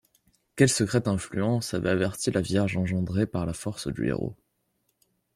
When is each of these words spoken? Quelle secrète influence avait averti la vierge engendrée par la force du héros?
Quelle 0.55 0.69
secrète 0.69 1.07
influence 1.07 1.75
avait 1.75 1.91
averti 1.91 2.31
la 2.31 2.41
vierge 2.41 2.75
engendrée 2.75 3.27
par 3.27 3.45
la 3.45 3.53
force 3.53 3.87
du 3.87 4.07
héros? 4.07 4.35